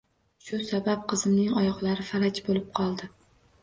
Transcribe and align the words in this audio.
Shu 0.47 0.59
sabab 0.69 1.05
qizimning 1.13 1.53
oyoqlari 1.61 2.09
falaj 2.11 2.45
bo`lib 2.51 2.71
qoldi 2.83 3.17